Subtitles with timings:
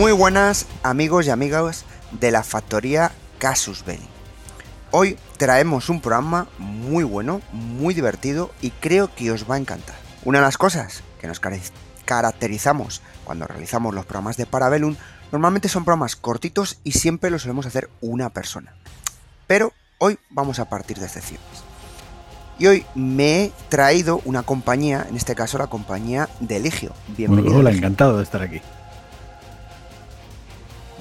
[0.00, 1.84] Muy buenas amigos y amigas
[2.18, 4.08] de la factoría Casus Belli.
[4.92, 9.96] Hoy traemos un programa muy bueno, muy divertido y creo que os va a encantar.
[10.24, 11.38] Una de las cosas que nos
[12.06, 14.96] caracterizamos cuando realizamos los programas de Parabellum
[15.32, 18.72] normalmente son programas cortitos y siempre los solemos hacer una persona.
[19.46, 21.44] Pero hoy vamos a partir de excepciones.
[22.58, 26.94] Y hoy me he traído una compañía, en este caso la compañía de Eligio.
[27.18, 27.58] Bienvenido.
[27.58, 28.62] Hola, encantado de estar aquí.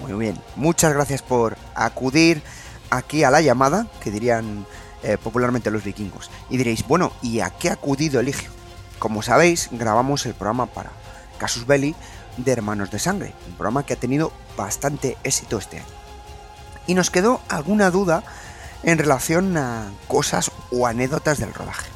[0.02, 2.42] Muy bien, muchas gracias por acudir
[2.89, 4.66] aquí a la llamada, que dirían
[5.03, 6.30] eh, popularmente los vikingos.
[6.50, 8.50] Y diréis, bueno, ¿y a qué ha acudido Eligio?
[8.97, 10.92] Como sabéis, grabamos el programa para
[11.38, 11.95] Casus Belli
[12.38, 15.88] de Hermanos de Sangre, un programa que ha tenido bastante éxito este año.
[16.88, 18.23] Y nos quedó alguna duda
[18.83, 21.88] en relación a cosas o anécdotas del rodaje.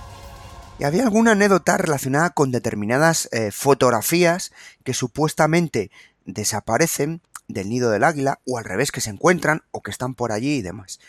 [0.80, 4.52] Y había alguna anécdota relacionada con determinadas eh, fotografías
[4.84, 5.92] que supuestamente
[6.26, 7.22] desaparecen
[7.54, 10.56] del nido del águila, o al revés, que se encuentran o que están por allí
[10.56, 11.00] y demás.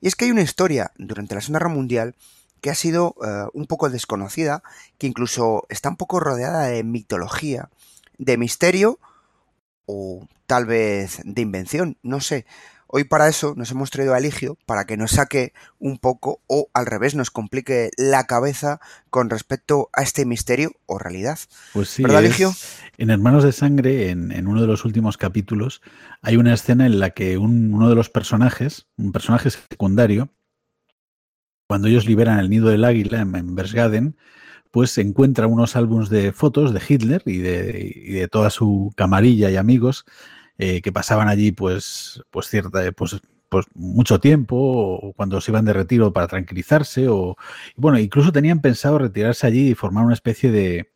[0.00, 2.14] Y es que hay una historia durante la Segunda Guerra Mundial
[2.60, 4.62] que ha sido eh, un poco desconocida,
[4.98, 7.68] que incluso está un poco rodeada de mitología,
[8.18, 8.98] de misterio
[9.86, 12.46] o tal vez de invención, no sé.
[12.86, 16.68] Hoy para eso nos hemos traído a Eligio para que nos saque un poco o
[16.74, 21.38] al revés nos complique la cabeza con respecto a este misterio o realidad.
[21.72, 22.52] Pues sí, ¿verdad, Eligio?
[22.98, 25.82] En Hermanos de Sangre, en, uno de los últimos capítulos,
[26.22, 30.30] hay una escena en la que uno de los personajes, un personaje secundario,
[31.66, 34.16] cuando ellos liberan el nido del águila en, en
[34.70, 39.48] pues encuentra unos álbumes de fotos de Hitler y de, y de toda su camarilla
[39.48, 40.04] y amigos
[40.58, 45.64] eh, que pasaban allí pues, pues cierta, pues, pues mucho tiempo, o cuando se iban
[45.64, 47.36] de retiro para tranquilizarse, o
[47.76, 50.90] bueno, incluso tenían pensado retirarse allí y formar una especie de,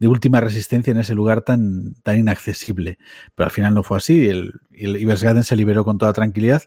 [0.00, 2.98] última resistencia en ese lugar tan, tan inaccesible.
[3.34, 6.64] Pero al final no fue así, el, el se liberó con toda tranquilidad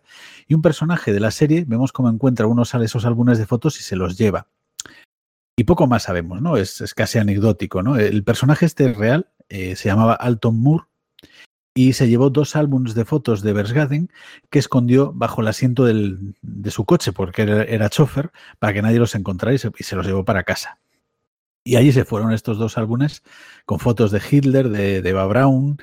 [0.47, 3.83] y un personaje de la serie, vemos cómo encuentra unos esos álbumes de fotos y
[3.83, 4.47] se los lleva.
[5.55, 6.57] Y poco más sabemos, ¿no?
[6.57, 7.97] Es, es casi anecdótico, ¿no?
[7.97, 10.85] El personaje este real eh, se llamaba Alton Moore
[11.75, 14.09] y se llevó dos álbumes de fotos de Versgaden
[14.49, 19.15] que escondió bajo el asiento de su coche, porque era, chofer, para que nadie los
[19.15, 20.79] encontrara y se, los llevó para casa.
[21.63, 23.23] Y allí se fueron estos dos álbumes
[23.65, 25.77] con fotos de Hitler, de, Eva Braun,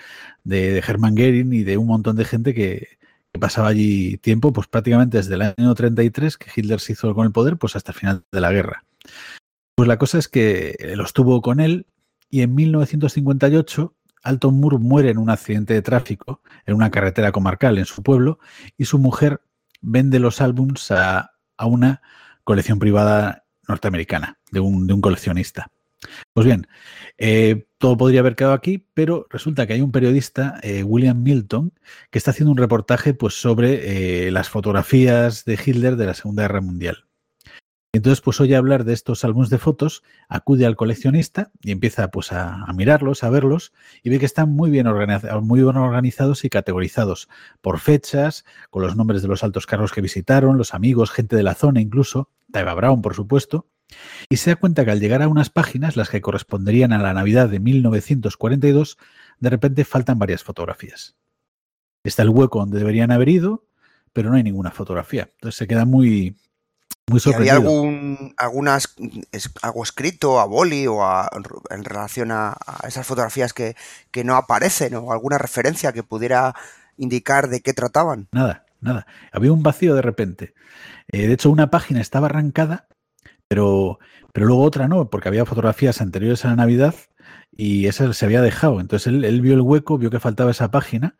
[0.45, 3.01] de, Hermann Goering y de un montón de gente que,
[3.39, 7.33] pasaba allí tiempo, pues prácticamente desde el año 33 que Hitler se hizo con el
[7.33, 8.85] poder, pues hasta el final de la guerra.
[9.77, 11.87] Pues la cosa es que los tuvo con él
[12.29, 17.79] y en 1958 Alton Moore muere en un accidente de tráfico en una carretera comarcal
[17.79, 18.39] en su pueblo
[18.77, 19.41] y su mujer
[19.81, 21.33] vende los álbums a,
[21.63, 22.01] una
[22.45, 25.71] colección privada norteamericana, de un, de un coleccionista.
[26.33, 26.67] Pues bien,
[27.19, 31.75] eh, todo podría haber quedado aquí, pero resulta que hay un periodista, eh, William Milton,
[32.11, 36.45] que está haciendo un reportaje pues, sobre eh, las fotografías de Hitler de la Segunda
[36.45, 37.10] Guerra Mundial.
[37.93, 42.31] Entonces, pues oye hablar de estos álbumes de fotos, acude al coleccionista y empieza pues
[42.31, 43.73] a, mirarlos, a verlos
[44.05, 47.29] y ve que están muy bien, organizados, y categorizados
[47.61, 51.43] por fechas, con los nombres de los altos cargos que visitaron, los amigos, gente de
[51.43, 53.67] la zona incluso, Eva Brown por supuesto,
[54.29, 57.13] y se da cuenta que al llegar a unas páginas, las que corresponderían a la
[57.13, 58.99] Navidad de 1942,
[59.41, 61.17] de repente faltan varias fotografías.
[62.05, 63.67] Está el hueco donde deberían haber ido,
[64.13, 65.29] pero no hay ninguna fotografía.
[65.33, 66.37] Entonces se queda muy,
[67.35, 68.95] ¿Había algún algunas,
[69.63, 71.01] algo escrito a boli o
[71.71, 73.75] en relación a, esas fotografías que,
[74.25, 76.55] no aparecen o alguna referencia que pudiera
[76.97, 78.29] indicar de qué trataban?
[78.33, 79.07] Nada, nada.
[79.33, 80.55] Había un vacío de repente.
[81.09, 82.87] Eh, de hecho, una página estaba arrancada,
[83.49, 83.99] pero,
[84.33, 86.95] pero luego otra no, porque había fotografías anteriores a la Navidad
[87.57, 88.81] y esa se había dejado.
[88.81, 91.17] Entonces él, él vio el hueco, vio que faltaba esa página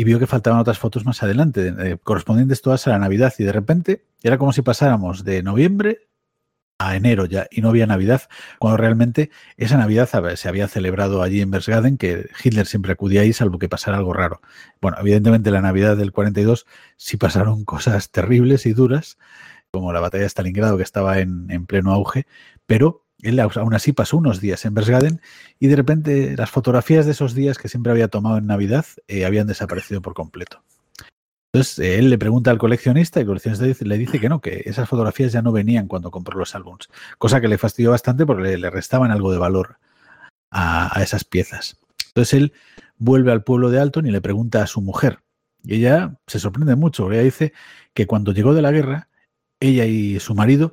[0.00, 3.34] y vio que faltaban otras fotos más adelante, eh, correspondientes todas a la Navidad.
[3.38, 6.08] Y de repente era como si pasáramos de noviembre
[6.78, 8.22] a enero ya y no había Navidad,
[8.60, 13.32] cuando realmente esa Navidad se había celebrado allí en Berchtesgaden, que Hitler siempre acudía ahí
[13.32, 14.40] salvo que pasara algo raro.
[14.80, 16.66] Bueno, evidentemente la Navidad del 42
[16.96, 19.18] sí pasaron cosas terribles y duras,
[19.72, 22.26] como la batalla de Stalingrado que estaba en pleno auge,
[22.66, 25.20] pero él aún así pasó unos días en Bergsgaden
[25.58, 29.24] y de repente las fotografías de esos días que siempre había tomado en Navidad eh,
[29.24, 30.62] habían desaparecido por completo.
[31.52, 34.62] Entonces eh, él le pregunta al coleccionista y el coleccionista le dice que no, que
[34.66, 36.88] esas fotografías ya no venían cuando compró los álbums,
[37.18, 39.78] cosa que le fastidió bastante porque le, restaban algo de valor
[40.50, 41.78] a, esas piezas.
[42.08, 42.52] Entonces él
[42.98, 45.20] vuelve al pueblo de Alton y le pregunta a su mujer.
[45.64, 47.52] Y ella se sorprende mucho, ella dice
[47.94, 49.08] que cuando llegó de la guerra,
[49.58, 50.72] ella y su marido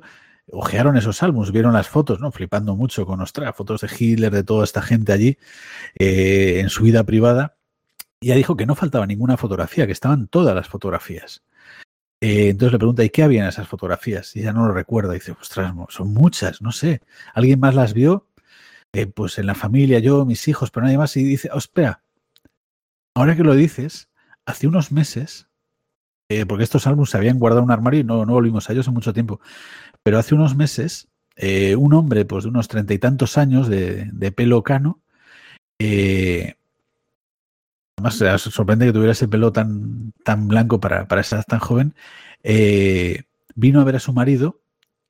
[0.52, 2.30] ojearon esos álbumes, vieron las fotos, ¿no?
[2.32, 5.38] Flipando mucho con, ostras, fotos de Hitler, de toda esta gente allí,
[5.98, 7.56] eh, en su vida privada.
[8.20, 11.42] Y ella dijo que no faltaba ninguna fotografía, que estaban todas las fotografías.
[12.20, 14.34] Eh, entonces le pregunta, ¿y qué había en esas fotografías?
[14.36, 15.12] Y ella no lo recuerda.
[15.12, 17.02] dice, ostras, son muchas, no sé.
[17.34, 18.26] ¿Alguien más las vio?
[18.92, 21.16] Eh, pues en la familia, yo, mis hijos, pero nadie más.
[21.16, 22.02] Y dice, oh, espera,
[23.14, 24.08] ahora que lo dices,
[24.46, 25.48] hace unos meses,
[26.48, 28.88] porque estos álbumes se habían guardado en un armario y no, no volvimos a ellos
[28.88, 29.40] en mucho tiempo.
[30.02, 34.32] Pero hace unos meses, eh, un hombre pues, de unos treinta y tantos años de,
[34.34, 35.00] pelo cano,
[35.78, 36.54] eh,
[37.96, 41.94] además sorprende que tuviera ese pelo tan, tan blanco para, para esa tan joven,
[42.42, 43.24] eh,
[43.54, 44.60] vino a ver a su marido,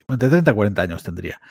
[0.07, 1.41] entre 30 y 40 años tendría,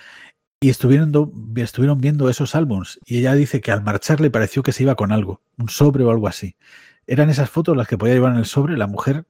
[0.60, 1.12] y estuvieron,
[1.56, 4.94] estuvieron viendo esos álbums y ella dice que al marchar le pareció que se iba
[4.94, 6.56] con algo, un sobre o algo así.
[7.06, 9.24] Eran esas fotos las que podía llevar en el sobre, la mujer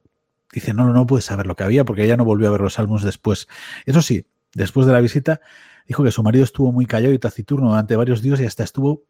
[0.52, 2.60] dice, no, no, no puede saber lo que había porque ella no volvió a ver
[2.60, 3.48] los álbumes después.
[3.84, 5.40] Eso sí, después de la visita,
[5.86, 9.04] dijo que su marido estuvo muy callado y taciturno durante varios días y hasta estuvo,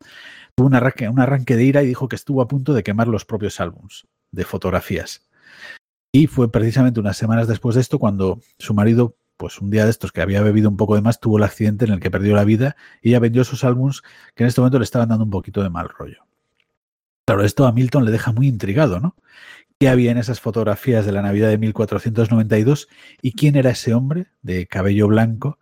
[0.55, 3.09] tuvo un arranque, un arranque de ira y dijo que estuvo a punto de quemar
[3.09, 5.27] los propios álbumes de fotografías.
[6.13, 9.91] Y fue precisamente unas semanas después de esto cuando su marido, pues un día de
[9.91, 12.35] estos que había bebido un poco de más, tuvo el accidente en el que perdió
[12.35, 14.03] la vida y ella vendió sus álbumes
[14.35, 16.27] que en este momento le estaban dando un poquito de mal rollo.
[17.27, 19.17] Claro, esto a Milton le deja muy intrigado, ¿no?
[19.79, 22.89] Qué había en esas fotografías de la Navidad de 1492
[23.21, 25.59] y quién era ese hombre de cabello blanco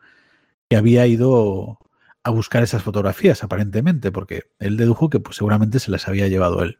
[0.68, 1.78] que había ido
[2.22, 6.62] a buscar esas fotografías, aparentemente, porque él dedujo que pues, seguramente se las había llevado
[6.62, 6.78] él.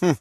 [0.00, 0.12] Hmm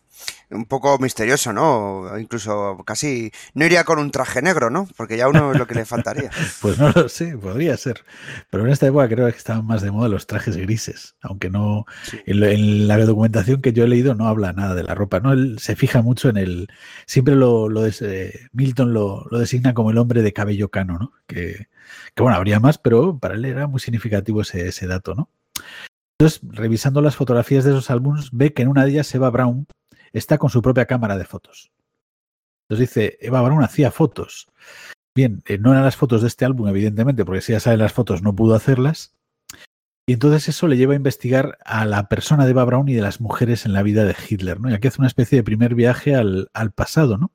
[0.50, 2.18] un poco misterioso, ¿no?
[2.18, 4.88] Incluso casi no iría con un traje negro, ¿no?
[4.96, 6.30] Porque ya uno es lo que le faltaría.
[6.62, 8.06] pues no lo sé, podría ser.
[8.50, 11.86] Pero en esta época creo que estaban más de moda los trajes grises, aunque no
[12.26, 15.34] en, la documentación que yo he leído no habla nada de la ropa, ¿no?
[15.34, 16.68] Él se fija mucho en el
[17.06, 17.82] siempre lo, lo
[18.54, 21.12] Milton lo, designa como el hombre de cabello cano, ¿no?
[21.28, 21.68] Que,
[22.16, 25.30] que bueno, habría más, pero para él era muy significativo ese, ese dato, ¿no?
[26.20, 29.68] Entonces, revisando las fotografías de esos álbumes, ve que en una de ellas Eva Brown
[30.14, 31.72] está con su propia cámara de fotos.
[32.68, 34.48] Entonces dice, Eva Brown hacía fotos.
[35.16, 37.94] Bien, eh, no eran las fotos de este álbum, evidentemente, porque si ya sabe las
[37.94, 39.14] fotos no pudo hacerlas.
[40.10, 43.02] Y entonces eso le lleva a investigar a la persona de Eva Braun y de
[43.02, 44.70] las mujeres en la vida de Hitler, ¿no?
[44.70, 47.32] Y aquí hace una especie de primer viaje al, al pasado, ¿no?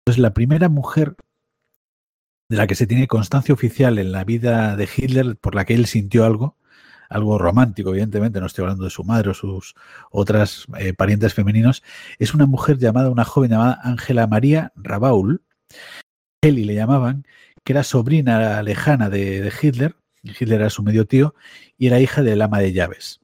[0.00, 1.16] Entonces la primera mujer
[2.50, 5.74] de la que se tiene constancia oficial en la vida de Hitler, por la que
[5.74, 6.56] él sintió algo,
[7.08, 9.74] algo romántico, evidentemente, no estoy hablando de su madre o sus
[10.10, 11.82] otras eh, parientes femeninos,
[12.18, 15.42] es una mujer llamada, una joven llamada Ángela María Rabaul,
[16.42, 17.24] Heli le llamaban,
[17.64, 21.34] que era sobrina lejana de, Hitler, Hitler era su medio tío,
[21.76, 23.20] y era hija del ama de llaves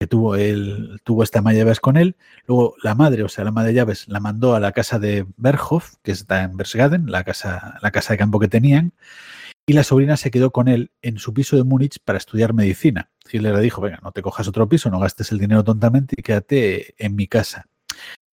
[0.00, 2.14] que tuvo él tuvo esta ama de llaves con él.
[2.46, 5.26] Luego la madre, o sea, la ama de llaves, la mandó a la casa de
[5.36, 8.92] Berghof, que está en Bergsgaden, la casa, la casa de campo que tenían
[9.68, 13.10] y la sobrina se quedó con él en su piso de Múnich para estudiar medicina.
[13.30, 16.22] Hitler le dijo, venga, no te cojas otro piso, no gastes el dinero tontamente y
[16.22, 17.68] quédate en mi casa.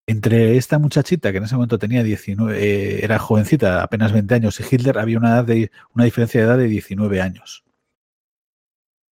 [0.05, 4.59] Entre esta muchachita, que en ese momento tenía 19, eh, era jovencita, apenas 20 años,
[4.59, 7.63] y Hitler había una, edad de, una diferencia de edad de 19 años.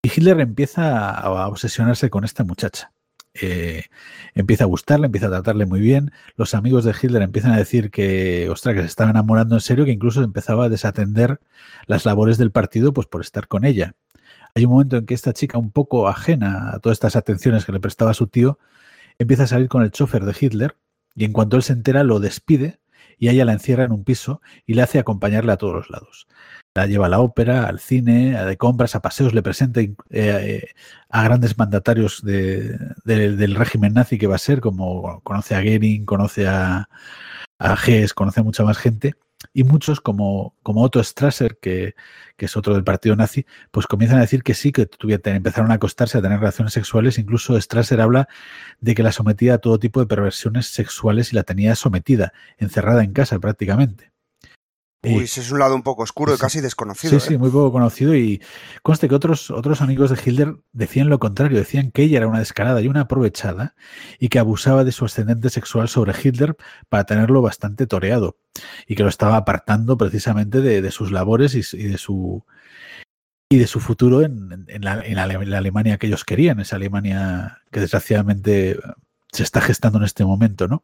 [0.03, 2.93] Y Hitler empieza a obsesionarse con esta muchacha.
[3.33, 3.85] Eh,
[4.33, 6.11] empieza a gustarle, empieza a tratarle muy bien.
[6.35, 9.85] Los amigos de Hitler empiezan a decir que, ostras, que se estaba enamorando en serio,
[9.85, 11.39] que incluso empezaba a desatender
[11.87, 13.95] las labores del partido pues por estar con ella.
[14.55, 17.71] Hay un momento en que esta chica, un poco ajena a todas estas atenciones que
[17.71, 18.59] le prestaba su tío,
[19.17, 20.75] empieza a salir con el chofer de Hitler
[21.15, 22.79] y en cuanto él se entera lo despide
[23.21, 26.27] y ella la encierra en un piso y le hace acompañarle a todos los lados.
[26.73, 29.93] La lleva a la ópera, al cine, a de compras, a paseos, le presenta eh,
[30.09, 30.67] eh,
[31.09, 36.47] a grandes mandatarios del régimen nazi que va a ser, como conoce a Goering, conoce
[36.47, 36.89] a,
[37.59, 39.13] a Hess, conoce a mucha más gente,
[39.53, 41.95] y muchos como, como Otto Strasser, que,
[42.37, 44.89] que, es otro del partido nazi, pues comienzan a decir que sí, que
[45.25, 48.27] empezaron a acostarse, a tener relaciones sexuales, incluso Strasser habla
[48.79, 53.03] de que la sometía a todo tipo de perversiones sexuales y la tenía sometida, encerrada
[53.03, 54.10] en casa prácticamente.
[55.03, 57.19] Uy, ese es un lado un poco oscuro y casi desconocido.
[57.19, 57.37] Sí, sí, ¿eh?
[57.39, 58.15] muy poco conocido.
[58.15, 58.39] Y
[58.83, 62.37] conste que otros, otros amigos de Hitler decían lo contrario, decían que ella era una
[62.37, 63.75] descarada y una aprovechada
[64.19, 66.55] y que abusaba de su ascendente sexual sobre Hitler
[66.87, 68.37] para tenerlo bastante toreado
[68.87, 72.45] y que lo estaba apartando precisamente de, sus labores y, de su
[73.49, 75.23] y de su futuro en, la, en, la,
[75.57, 78.79] Alemania que ellos querían, esa Alemania que desgraciadamente
[79.31, 80.83] se está gestando en este momento, ¿no?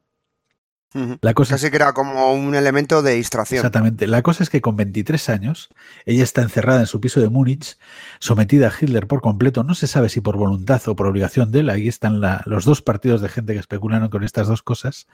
[1.21, 3.59] La cosa Casi que era como un elemento de distracción.
[3.59, 4.07] Exactamente.
[4.07, 5.69] La cosa es que con 23 años,
[6.05, 7.77] ella está encerrada en su piso de Múnich,
[8.19, 9.63] sometida a Hitler por completo.
[9.63, 11.69] No se sabe si por voluntad o por obligación de él.
[11.69, 15.07] Ahí están los dos partidos de gente que especulan con estas dos cosas.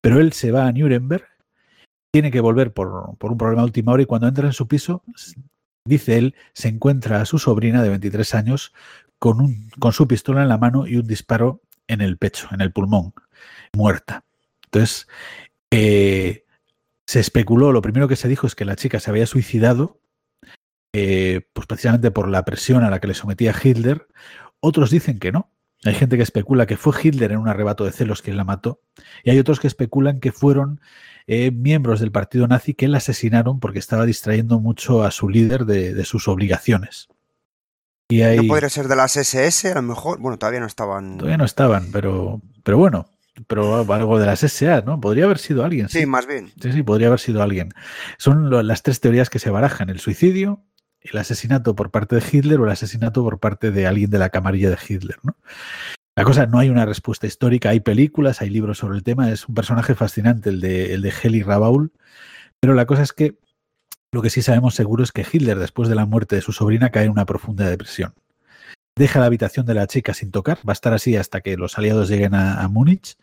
[0.00, 1.26] Pero él se va a Nuremberg,
[2.12, 4.68] tiene que volver por, por un problema de última hora y cuando entra en su
[4.68, 5.02] piso,
[5.84, 8.72] dice él, se encuentra a su sobrina de 23 años
[9.18, 12.60] con, un, con su pistola en la mano y un disparo en el pecho, en
[12.60, 13.14] el pulmón,
[13.72, 14.24] muerta.
[14.74, 15.06] Entonces,
[15.70, 16.44] eh,
[17.06, 20.00] se especuló, lo primero que se dijo es que la chica se había suicidado,
[20.92, 24.08] eh, pues precisamente por la presión a la que le sometía Hitler.
[24.58, 25.50] Otros dicen que no.
[25.84, 28.80] Hay gente que especula que fue Hitler en un arrebato de celos quien la mató.
[29.22, 30.80] Y hay otros que especulan que fueron
[31.26, 35.66] eh, miembros del partido nazi que la asesinaron porque estaba distrayendo mucho a su líder
[35.66, 37.08] de, sus obligaciones.
[38.08, 38.38] Y hay...
[38.38, 40.18] ¿No podría ser de las SS a lo mejor?
[40.18, 41.18] Bueno, todavía no estaban.
[41.18, 43.06] Todavía no estaban, pero, pero bueno,
[43.46, 45.00] pero algo de las SA, ¿no?
[45.00, 45.88] Podría haber sido alguien.
[45.88, 46.52] Sí, más bien.
[46.60, 47.70] Sí, sí, podría haber sido alguien.
[48.18, 50.64] Son las tres teorías que se barajan: el suicidio,
[51.00, 54.30] el asesinato por parte de Hitler o el asesinato por parte de alguien de la
[54.30, 55.36] camarilla de Hitler, ¿no?
[56.16, 59.48] La cosa, no hay una respuesta histórica, hay películas, hay libros sobre el tema, es
[59.48, 61.92] un personaje fascinante el de, el de Heli Rabaul,
[62.60, 63.36] pero la cosa es que
[64.12, 66.90] lo que sí sabemos seguro es que Hitler, después de la muerte de su sobrina,
[66.90, 68.14] cae en una profunda depresión
[68.96, 71.78] deja la habitación de la chica sin tocar, va a estar así hasta que los
[71.78, 73.16] aliados lleguen a, Múnich,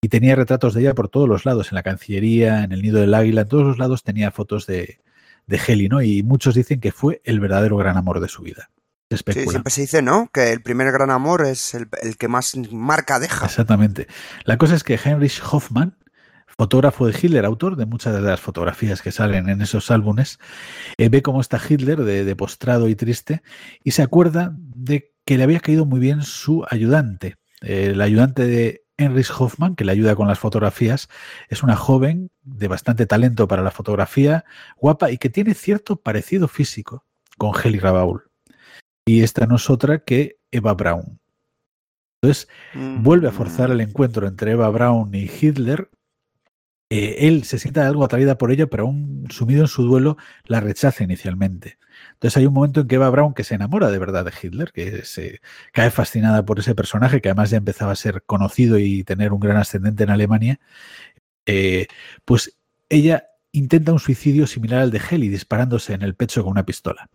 [0.00, 3.00] y tenía retratos de ella por todos los lados, en la Cancillería, en el Nido
[3.00, 5.00] del Águila, en todos los lados tenía fotos de,
[5.46, 6.02] de Heli, ¿no?
[6.02, 8.70] Y muchos dicen que fue el verdadero gran amor de su vida.
[9.10, 10.30] Sí, siempre se dice, ¿no?
[10.32, 13.44] Que el primer gran amor es el, el, que más marca deja.
[13.44, 14.06] Exactamente.
[14.44, 15.98] La cosa es que Heinrich Hoffmann,
[16.56, 20.38] fotógrafo de Hitler, autor de muchas de las fotografías que salen en esos álbumes,
[20.96, 23.42] eh, ve cómo está Hitler de, postrado y triste
[23.82, 27.36] y se acuerda de que le había caído muy bien su ayudante.
[27.60, 31.08] el ayudante de Heinrich Hoffmann, que le ayuda con las fotografías,
[31.48, 34.44] es una joven de bastante talento para la fotografía,
[34.76, 37.04] guapa y que tiene cierto parecido físico
[37.38, 38.24] con Heli Rabaul.
[39.06, 41.20] Y esta no es otra que Eva Braun.
[42.20, 42.48] Entonces,
[43.00, 45.90] vuelve a forzar el encuentro entre Eva Braun y Hitler
[46.94, 50.60] eh, él se siente algo atraída por ella, pero aún sumido en su duelo, la
[50.60, 51.78] rechaza inicialmente.
[52.12, 54.72] Entonces hay un momento en que Eva Braun, que se enamora de verdad de Hitler,
[54.72, 55.40] que se
[55.72, 59.40] cae fascinada por ese personaje, que además ya empezaba a ser conocido y tener un
[59.40, 60.60] gran ascendente en Alemania,
[61.46, 61.86] eh,
[62.26, 62.58] pues
[62.90, 67.08] ella intenta un suicidio similar al de Heli, disparándose en el pecho con una pistola.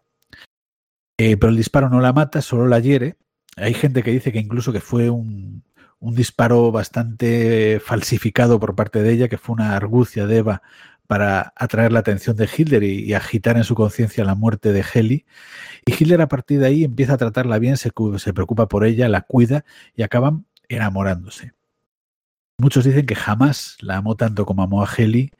[1.20, 3.18] Eh, pero el disparo no la mata, solo la hiere.
[3.58, 5.64] Hay gente que dice que incluso que fue un,
[6.00, 10.62] un disparo bastante falsificado por parte de ella, que fue una argucia de Eva
[11.08, 15.26] para atraer la atención de Hitler y, agitar en su conciencia la muerte de Heli.
[15.86, 19.10] Y Hitler a partir de ahí empieza a tratarla bien, se, se preocupa por ella,
[19.10, 21.54] la cuida y acaban enamorándose.
[22.60, 25.32] Muchos dicen que jamás la amó tanto como amó a Heli.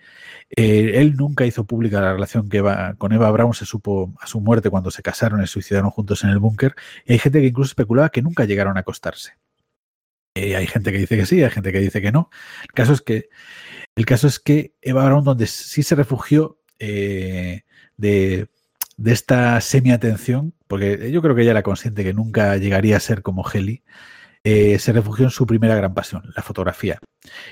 [0.56, 2.62] Eh, él nunca hizo pública la relación que
[2.98, 6.30] con Eva Braun, se supo a su muerte cuando se casaron y suicidaron juntos en
[6.30, 6.76] el búnker.
[7.06, 9.34] Y hay gente que incluso especulaba que nunca llegaron a acostarse.
[10.38, 12.30] Eh, hay gente que dice que sí, hay gente que dice que no.
[12.62, 13.30] El caso es que,
[13.96, 17.64] el caso es que Eva Braun, donde sí se refugió eh,
[17.98, 18.48] de,
[19.04, 23.44] esta semi-atención, porque yo creo que ella era consciente que nunca llegaría a ser como
[23.52, 23.84] Heli,
[24.44, 27.00] eh, se refugió en su primera gran pasión, la fotografía.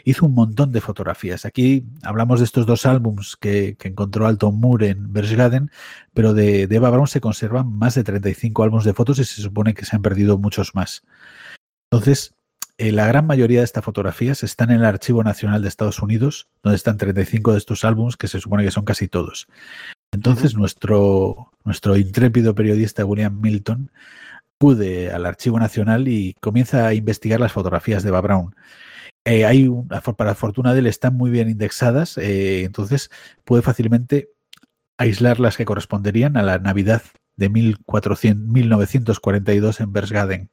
[0.03, 1.45] Hizo un montón de fotografías.
[1.45, 5.71] Aquí hablamos de estos dos álbums que, encontró Alton Moore en Berchtesgaden,
[6.13, 9.41] pero de, de Eva Braun se conservan más de 35 álbumes de fotos y se
[9.41, 11.03] supone que se han perdido muchos más.
[11.91, 12.35] Entonces,
[12.77, 16.49] eh, la gran mayoría de estas fotografías están en el Archivo Nacional de Estados Unidos,
[16.61, 19.47] donde están 35 de estos álbumes, que se supone que son casi todos.
[20.11, 23.91] Entonces, nuestro, nuestro intrépido periodista William Milton
[24.57, 28.55] acude al Archivo Nacional y comienza a investigar las fotografías de Eva Brown.
[29.25, 29.69] Eh, hay
[30.17, 33.09] para fortuna de él, están muy bien indexadas, eh, entonces
[33.43, 34.29] puede fácilmente
[34.97, 37.01] aislar las que corresponderían a la Navidad
[37.35, 40.51] de 1942 en Berchtesgaden.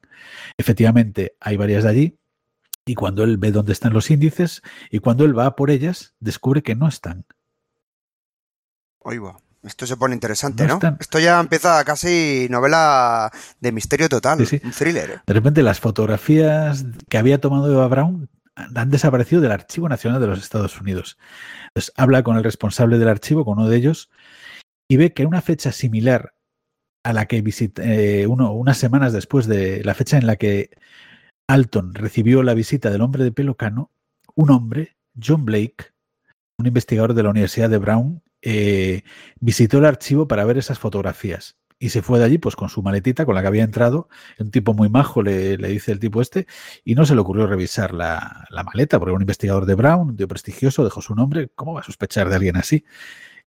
[0.57, 2.19] Efectivamente, hay varias de allí,
[2.85, 6.63] y cuando él ve dónde están los índices, y cuando él va por ellas, descubre
[6.63, 7.25] que no están.
[8.99, 10.79] Oiga, esto se pone interesante, ¿no?
[10.99, 15.09] Esto ya empieza casi novela de misterio total, un thriller.
[15.09, 15.19] ¿eh?
[15.25, 20.27] De repente las fotografías que había tomado Eva Brown han desaparecido del Archivo Nacional de
[20.27, 21.17] los Estados Unidos.
[21.67, 24.09] Entonces habla con el responsable del archivo, con uno de ellos,
[24.89, 26.33] y ve que en una fecha similar
[27.03, 30.71] a la que visité eh, uno, unas semanas después de la fecha en la que
[31.47, 33.91] Alton recibió la visita del hombre de pelo cano,
[34.35, 35.93] un hombre, John Blake,
[36.57, 39.03] un investigador de la Universidad de Brown, eh,
[39.39, 41.57] visitó el archivo para ver esas fotografías.
[41.79, 44.07] y se fue de allí pues con su maletita con la que había entrado.
[44.39, 46.47] Un tipo muy majo, le, dice el tipo este,
[46.85, 50.27] y no se le ocurrió revisar la, maleta, porque un investigador de Brown, un tío
[50.29, 51.49] prestigioso, dejó su nombre.
[51.55, 52.85] ¿Cómo va a sospechar de alguien así?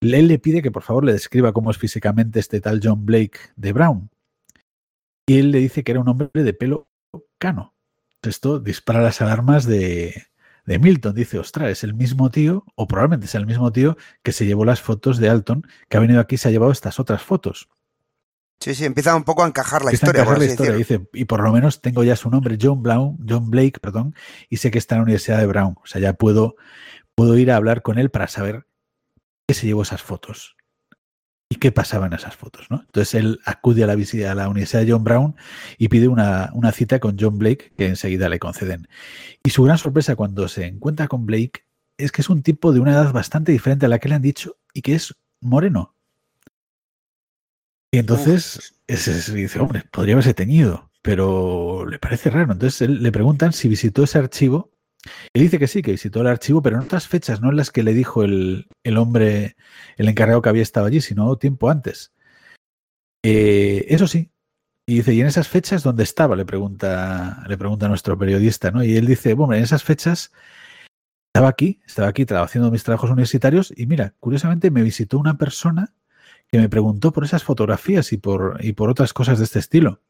[0.00, 3.38] Él le pide que por favor le describa cómo es físicamente este tal John Blake
[3.56, 4.10] de Brown.
[5.26, 6.88] Y él le dice que era un hombre de pelo
[7.38, 7.74] cano.
[8.22, 10.26] Esto dispara las alarmas de,
[10.64, 11.14] de Milton.
[11.14, 14.64] Dice, ostras, es el mismo tío, o probablemente sea el mismo tío que se llevó
[14.64, 17.68] las fotos de Alton, que ha venido aquí y se ha llevado estas otras fotos.
[18.60, 20.22] Sí, sí, empieza un poco a encajar la historia.
[20.22, 20.72] A la historia.
[20.72, 24.14] Dice, y por lo menos tengo ya su nombre, John Brown, John Blake, perdón,
[24.48, 25.76] y sé que está en la Universidad de Brown.
[25.82, 26.56] O sea, ya puedo,
[27.14, 28.66] puedo ir a hablar con él para saber
[29.46, 30.56] qué se llevó esas fotos
[31.48, 32.66] y qué pasaba en esas fotos.
[32.70, 32.80] ¿no?
[32.80, 35.36] Entonces él acude a la visita a la Universidad de John Brown
[35.78, 38.88] y pide una, una cita con John Blake, que enseguida le conceden.
[39.44, 41.64] Y su gran sorpresa cuando se encuentra con Blake
[41.98, 44.22] es que es un tipo de una edad bastante diferente a la que le han
[44.22, 45.94] dicho y que es moreno.
[47.92, 52.52] Y entonces ese, dice, hombre, podría haberse teñido, pero le parece raro.
[52.52, 54.70] Entonces le preguntan si visitó ese archivo.
[55.34, 57.70] Él dice que sí, que visitó el archivo, pero en otras fechas, no en las
[57.70, 59.56] que le dijo el, hombre,
[59.96, 62.12] el encargado que había estado allí, sino tiempo antes.
[63.22, 64.30] Eh, eso sí.
[64.86, 66.36] Y dice, ¿y en esas fechas dónde estaba?
[66.36, 68.84] Le pregunta, le pregunta nuestro periodista, ¿no?
[68.84, 70.32] Y él dice, bueno, en esas fechas
[71.36, 75.92] estaba aquí, estaba aquí haciendo mis trabajos universitarios y mira, curiosamente me visitó una persona
[76.50, 80.00] que me preguntó por esas fotografías y por, y por otras cosas de este estilo.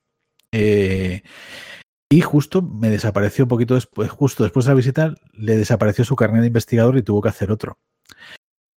[0.52, 1.22] Eh,
[2.08, 6.16] y justo me desapareció un poquito después, justo después de la visita, le desapareció su
[6.16, 7.78] carnet de investigador y tuvo que hacer otro.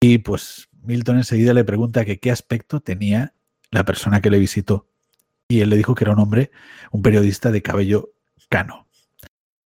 [0.02, 3.34] Y pues Milton enseguida le pregunta que qué aspecto tenía
[3.72, 4.88] la persona que le visitó.
[5.48, 6.52] Y él le dijo que era un hombre,
[6.92, 8.12] un periodista de cabello
[8.50, 8.88] cano.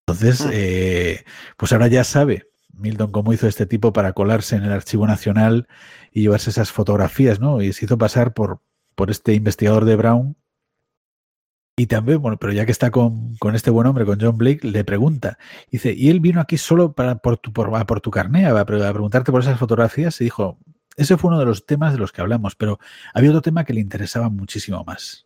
[0.08, 0.50] Entonces, mm.
[0.54, 1.26] eh,
[1.58, 5.68] pues ahora ya sabe Milton cómo hizo este tipo para colarse en el Archivo Nacional
[6.12, 7.62] y llevarse esas fotografías, ¿no?
[7.62, 8.62] Y se hizo pasar por,
[8.96, 10.36] por este investigador de Brown.
[11.82, 14.84] Y también, bueno, pero ya que está con, este buen hombre, con John Blake, le
[14.84, 15.40] pregunta.
[15.72, 19.32] Dice, ¿y él vino aquí solo para, por, tu, por, por tu carné, a, preguntarte
[19.32, 20.22] por esas fotografías?
[20.22, 20.60] Y dijo,
[20.96, 22.78] ese fue uno de los temas de los que hablamos, pero
[23.16, 25.26] había otro tema que le interesaba muchísimo más.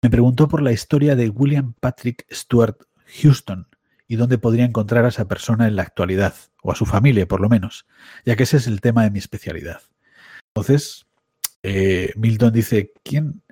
[0.00, 2.84] Me preguntó por la historia de William Patrick Stuart
[3.20, 3.66] Houston,
[4.06, 7.40] y dónde podría encontrar a esa persona en la actualidad, o a su familia por
[7.40, 7.84] lo menos,
[8.24, 9.80] ya que ese es el tema de mi especialidad.
[10.54, 11.08] Entonces,
[11.64, 13.42] eh, Milton dice, ¿quién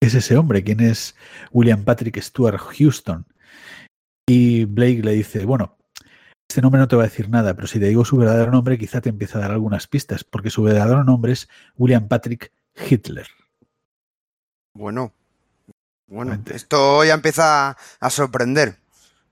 [0.00, 0.64] es ese hombre?
[0.64, 1.14] ¿Quién es
[1.52, 3.26] William Patrick Stuart Houston?
[4.26, 5.76] Y Blake le dice, bueno,
[6.48, 8.78] este nombre no te va a decir nada, pero si te digo su verdadero nombre,
[8.78, 12.52] quizá te empiece a dar algunas pistas, porque su verdadero nombre es William Patrick
[12.88, 13.26] Hitler.
[14.74, 15.12] Bueno,
[16.06, 18.78] bueno, esto ya empieza a sorprender.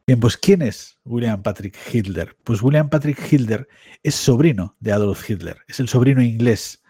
[0.06, 2.36] Bien, pues ¿quién es William Patrick Hitler?
[2.44, 3.68] Pues William Patrick Hitler
[4.02, 6.82] es sobrino de Adolf Hitler, es el sobrino inglés.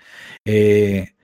[0.45, 1.17] Eh,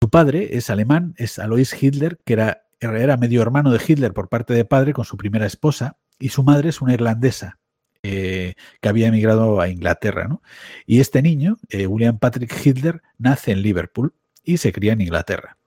[0.00, 4.54] su padre es alemán, es Alois Hitler, que era, medio hermano de Hitler por parte
[4.54, 7.58] de padre con su primera esposa, y su madre es una irlandesa.
[8.04, 10.28] Eh, que había emigrado a Inglaterra.
[10.28, 10.40] ¿no?
[10.86, 15.58] Y este niño, eh, William Patrick Hitler, nace en Liverpool y se cría en Inglaterra.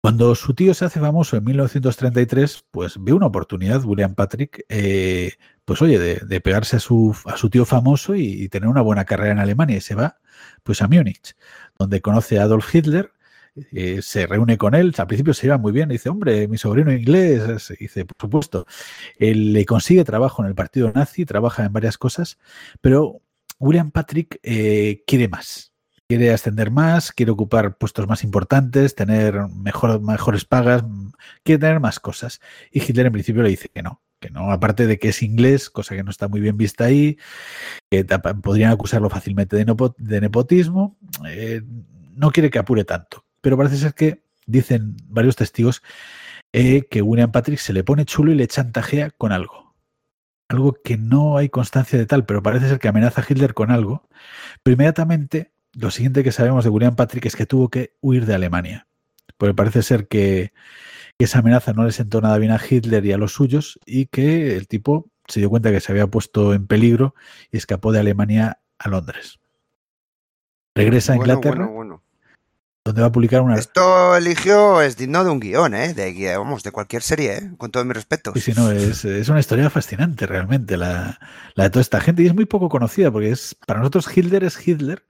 [0.00, 5.32] Cuando su tío se hace famoso en 1933, pues ve una oportunidad, William Patrick, eh,
[5.72, 9.32] pues oye, de, pegarse a su, a su tío famoso y, tener una buena carrera
[9.32, 9.78] en Alemania.
[9.78, 10.18] Y se va
[10.62, 11.34] pues a Múnich,
[11.78, 13.10] donde conoce a Adolf Hitler,
[13.72, 16.92] eh, se reúne con él, al principio se lleva muy bien, dice, hombre, mi sobrino
[16.92, 18.66] inglés, dice, por supuesto,
[19.16, 22.38] él le consigue trabajo en el partido nazi, trabaja en varias cosas,
[22.82, 23.22] pero
[23.58, 25.72] William Patrick eh, quiere más,
[26.06, 30.84] quiere ascender más, quiere ocupar puestos más importantes, tener mejor, mejores pagas,
[31.42, 32.42] quiere tener más cosas.
[32.70, 35.68] Y Hitler en principio le dice que no, que no, aparte de que es inglés,
[35.68, 37.18] cosa que no está muy bien vista ahí,
[37.90, 38.04] que
[38.42, 41.62] podrían acusarlo fácilmente de, nepotismo, eh,
[42.14, 43.26] no quiere que apure tanto.
[43.42, 45.82] Pero parece ser que, dicen varios testigos,
[46.52, 49.74] eh, que William Patrick se le pone chulo y le chantajea con algo.
[50.48, 53.70] Algo que no hay constancia de tal, pero parece ser que amenaza a Hitler con
[53.70, 54.08] algo.
[54.62, 58.34] Pero inmediatamente lo siguiente que sabemos de William Patrick es que tuvo que huir de
[58.34, 58.86] Alemania,
[59.36, 60.52] porque parece ser que,
[61.22, 64.56] esa amenaza no le sentó nada bien a Hitler y a los suyos y que
[64.56, 67.14] el tipo se dio cuenta que se había puesto en peligro
[67.50, 69.38] y escapó de Alemania a Londres.
[70.74, 71.68] Regresa a Inglaterra,
[72.84, 73.56] donde va a publicar una...
[73.56, 75.94] Esto eligió, es digno de un guion, ¿eh?
[75.94, 77.50] De, vamos, de cualquier serie, ¿eh?
[77.56, 78.32] con todo mi respeto.
[78.34, 81.20] Sí, sí, no, es, es, una historia fascinante realmente, la,
[81.54, 84.42] la de toda esta gente, y es muy poco conocida, porque es para nosotros Hitler
[84.44, 85.06] es Hitler,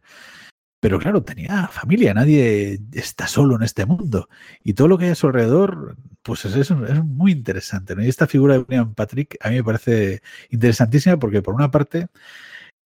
[0.82, 4.28] pero claro, tenía familia, nadie está solo en este mundo.
[4.64, 7.94] Y todo lo que hay a su alrededor, pues es, es, muy interesante.
[8.00, 12.08] Y esta figura de William Patrick a mí me parece interesantísima porque por una parte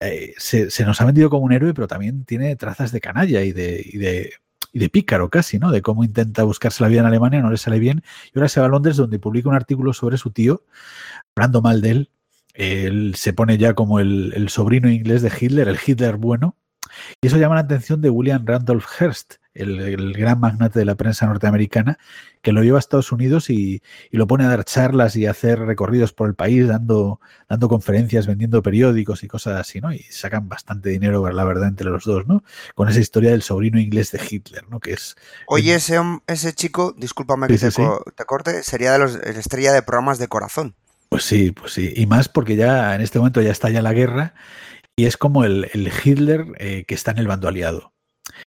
[0.00, 3.52] eh, se, nos ha vendido como un héroe, pero también tiene trazas de canalla y
[3.52, 5.70] de, y de pícaro casi, ¿no?
[5.72, 8.60] De cómo intenta buscarse la vida en Alemania, no le sale bien, y ahora se
[8.60, 10.64] va a Londres donde publica un artículo sobre su tío,
[11.34, 12.10] hablando mal de él.
[12.52, 16.56] Él se pone ya como el, el sobrino inglés de Hitler, el Hitler bueno,
[17.20, 21.26] y eso llama la atención de William Randolph Hearst, el, gran magnate de la prensa
[21.26, 21.98] norteamericana,
[22.42, 25.58] que lo lleva a Estados Unidos y, lo pone a dar charlas y a hacer
[25.60, 29.92] recorridos por el país, dando, dando conferencias, vendiendo periódicos y cosas así, ¿no?
[29.92, 32.44] Y sacan bastante dinero, la verdad, entre los dos, ¿no?
[32.74, 34.80] Con esa historia del sobrino inglés de Hitler, ¿no?
[34.80, 35.16] Que es...
[35.46, 40.18] Oye, ese, ese chico, discúlpame que te, te, corte, sería de los estrella de programas
[40.18, 40.74] de corazón.
[41.08, 41.92] Pues sí, pues sí.
[41.96, 44.34] Y más porque ya en este momento ya está ya la guerra
[44.96, 45.68] y es como el,
[46.04, 47.92] Hitler eh, que está en el bando aliado.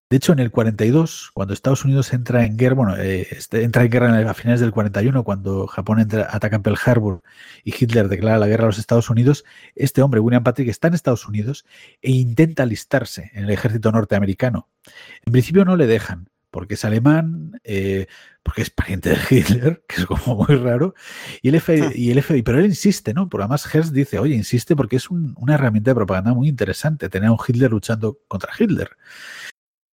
[0.10, 3.84] De hecho, en el 42, cuando Estados Unidos entra en guerra, bueno, eh, este, entra
[3.84, 7.22] en guerra a finales del 41, cuando Japón ataca en Pearl Harbor
[7.64, 9.44] y Hitler declara la guerra a los Estados Unidos,
[9.76, 11.66] este hombre, William Patrick, está en Estados Unidos
[12.02, 14.70] e intenta alistarse en el ejército norteamericano.
[15.26, 18.08] En principio no le dejan, porque es alemán, eh,
[18.42, 20.96] porque es pariente de Hitler, que es como muy raro,
[21.44, 23.30] y el FBI, y el FBI pero él insiste, ¿no?
[23.30, 27.30] Por además Hertz dice, oye, insiste porque es una herramienta de propaganda muy interesante, tener
[27.30, 28.90] a un Hitler luchando contra Hitler.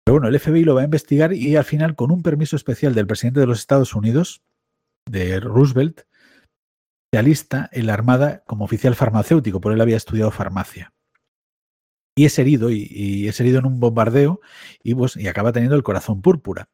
[0.05, 2.94] Pero bueno, el FBI lo va a investigar y al final, con un permiso especial
[2.94, 4.42] del presidente de los Estados Unidos,
[5.11, 6.03] de Roosevelt,
[7.11, 10.92] se alista en la Armada como oficial farmacéutico, por él había estudiado farmacia
[12.20, 14.42] y es herido, y, es herido en un bombardeo
[14.83, 16.68] y, pues, y acaba teniendo el corazón púrpura.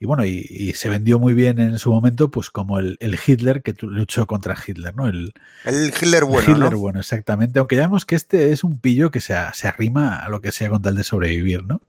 [0.00, 3.76] Y bueno, y, se vendió muy bien en su momento, pues como el, Hitler que
[3.80, 5.06] luchó contra Hitler, ¿no?
[5.06, 5.32] El,
[5.64, 6.50] Hitler bueno.
[6.50, 7.60] Hitler bueno, exactamente.
[7.60, 10.50] Aunque ya vemos que este es un pillo que se, se arrima a lo que
[10.50, 11.80] sea con tal de sobrevivir, ¿no?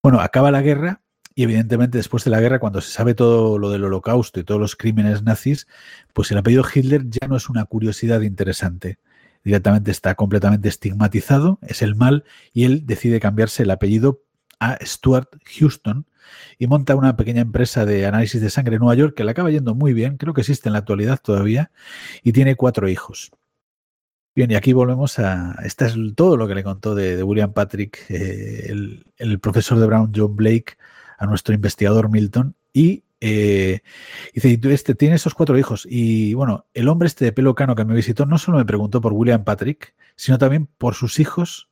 [0.00, 1.00] Bueno, acaba la guerra
[1.34, 4.60] y evidentemente después de la guerra, cuando se sabe todo lo del holocausto y todos
[4.60, 5.66] los crímenes nazis,
[6.12, 9.00] pues el apellido Hitler ya no es una curiosidad interesante
[9.44, 14.22] directamente está completamente estigmatizado, es el mal, y él decide cambiarse el apellido
[14.60, 15.28] a Stuart
[15.58, 16.06] Houston
[16.58, 19.50] y monta una pequeña empresa de análisis de sangre en Nueva York que le acaba
[19.50, 21.70] yendo muy bien, creo que existe en la actualidad todavía,
[22.22, 23.32] y tiene cuatro hijos.
[24.34, 25.56] Bien, y aquí volvemos a.
[25.62, 28.72] Este es todo lo que le contó de, William Patrick, eh,
[29.18, 30.78] el, profesor de Brown, John Blake,
[31.18, 32.54] a nuestro investigador Milton.
[32.72, 33.82] Y eh,
[34.34, 35.86] dice, este tiene esos cuatro hijos.
[35.88, 39.00] Y bueno, el hombre este de pelo cano que me visitó no solo me preguntó
[39.00, 41.70] por William Patrick, sino también por sus hijos,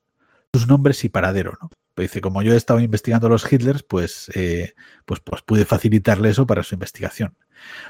[0.53, 1.69] sus nombres y paradero, ¿no?
[1.95, 5.65] Pues dice, como yo he estado investigando a los Hitlers, pues, eh, pues, pues pude
[5.65, 7.37] facilitarle eso para su investigación.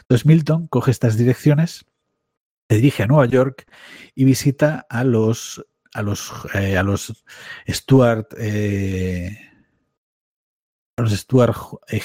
[0.01, 1.85] Entonces Milton coge estas direcciones,
[2.71, 3.71] se dirige a Nueva York
[4.15, 7.13] y visita a los a los eh, a los
[7.69, 8.33] Stuart
[10.97, 11.57] a los Stuart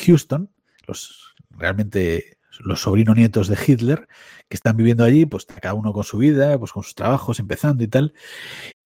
[0.06, 0.50] Houston,
[0.88, 4.08] los realmente los sobrinos nietos de Hitler,
[4.48, 7.84] que están viviendo allí, pues cada uno con su vida, pues con sus trabajos, empezando
[7.84, 8.14] y tal,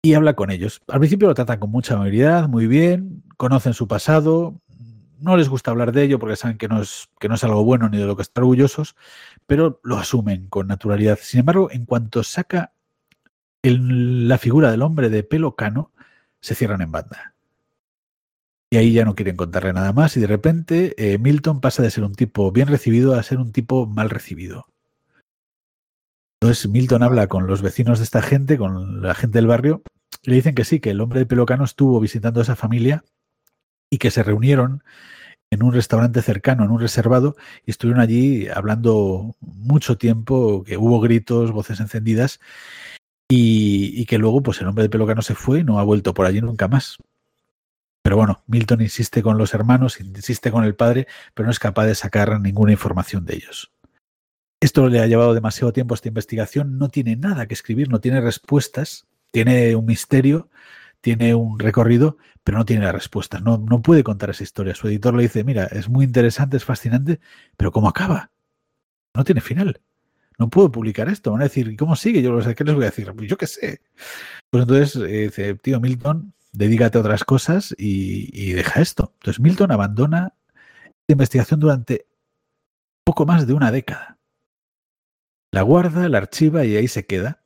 [0.02, 0.82] y habla con ellos.
[0.88, 4.62] Al principio lo tratan con mucha amabilidad, muy bien, conocen su pasado,
[5.20, 7.64] no les gusta hablar de ello porque saben que no es, que no es algo
[7.64, 8.96] bueno ni de lo que están orgullosos,
[9.48, 11.18] pero lo asumen con naturalidad.
[11.22, 12.74] Sin embargo, en cuanto saca
[13.64, 15.92] la figura del hombre de pelo cano,
[16.40, 17.35] se cierran en banda
[18.78, 22.04] ahí ya no quieren contarle nada más y de repente eh, Milton pasa de ser
[22.04, 24.68] un tipo bien recibido a ser un tipo mal recibido.
[26.42, 29.82] Entonces Milton habla con los vecinos de esta gente, con la gente del barrio,
[30.24, 33.04] y le dicen que sí, que el hombre de pelocano estuvo visitando a esa familia
[33.90, 34.84] y que se reunieron
[35.52, 37.36] en un restaurante cercano, en un reservado,
[37.66, 42.40] y estuvieron allí hablando mucho tiempo, que hubo gritos, voces encendidas,
[43.30, 46.14] y, y que luego pues el hombre de pelocano se fue y no ha vuelto
[46.14, 46.98] por allí nunca más.
[48.06, 51.88] Pero bueno, Milton insiste con los hermanos, insiste con el padre, pero no es capaz
[51.88, 53.74] de sacar ninguna información de ellos.
[54.60, 58.00] Esto le ha llevado demasiado tiempo a esta investigación, no tiene nada que escribir, no
[58.00, 60.52] tiene respuestas, tiene un misterio,
[61.02, 64.76] tiene un recorrido, pero no tiene las respuestas, no, no puede contar esa historia.
[64.76, 67.20] Su editor le dice, mira, es muy interesante, es fascinante,
[67.58, 68.30] pero ¿cómo acaba?
[69.16, 69.82] No tiene final.
[70.38, 71.32] No puedo publicar esto.
[71.32, 72.22] Van a decir, ¿cómo sigue?
[72.22, 73.12] Yo ¿qué les voy a decir?
[73.16, 73.82] Pues yo qué sé.
[74.52, 79.14] Pues entonces eh, dice, tío Milton, dedícate a otras cosas y, deja esto.
[79.16, 80.34] Entonces Milton abandona
[80.86, 82.08] esta investigación durante
[83.04, 84.18] poco más de una década.
[85.52, 87.44] La guarda, la archiva y ahí se queda.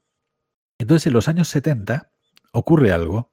[0.80, 2.12] Entonces en los años 70
[2.52, 3.32] ocurre algo.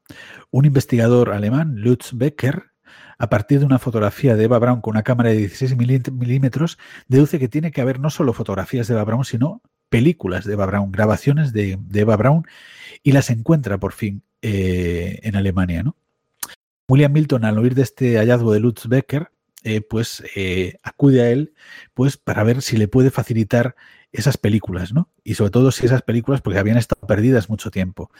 [0.50, 2.72] Un investigador alemán, Lutz Becker,
[3.18, 7.38] a partir de una fotografía de Eva Braun con una cámara de 16 milímetros, deduce
[7.38, 9.62] que tiene que haber no solo fotografías de Eva Braun, sino
[9.96, 12.46] películas de Eva Braun, grabaciones de, Eva Braun,
[13.02, 15.82] y las encuentra por fin eh, en Alemania.
[15.82, 15.96] ¿no?
[16.86, 19.30] William Milton, al oír de este hallazgo de Lutz Becker,
[19.64, 21.54] eh, pues eh, acude a él
[21.94, 23.74] pues, para ver si le puede facilitar
[24.20, 25.10] esas películas, ¿no?
[25.24, 28.10] Y sobre todo si esas películas, porque habían estado perdidas mucho tiempo.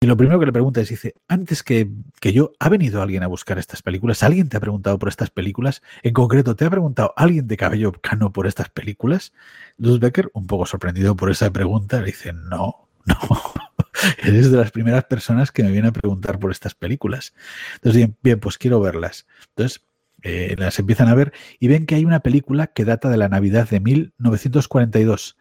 [0.00, 3.22] Y lo primero que le pregunta es, dice, antes que, que yo, ¿ha venido alguien
[3.22, 4.22] a buscar estas películas?
[4.22, 5.82] ¿Alguien te ha preguntado por estas películas?
[6.02, 9.32] En concreto, ¿te ha preguntado alguien de cabello cano por estas películas?
[9.76, 13.16] Luz Becker, un poco sorprendido por esa pregunta, le dice, no, no.
[14.22, 17.34] Eres de las primeras personas que me vienen a preguntar por estas películas.
[17.74, 19.26] Entonces, bien, bien pues quiero verlas.
[19.48, 19.84] Entonces,
[20.22, 23.28] eh, las empiezan a ver y ven que hay una película que data de la
[23.28, 25.36] Navidad de 1942.